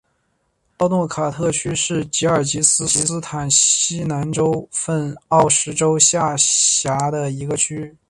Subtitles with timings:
[0.79, 7.95] 诺奥卡特区是吉尔吉斯斯坦西南州份奥什州下辖的一个区。